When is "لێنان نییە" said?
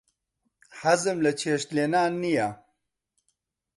1.75-2.49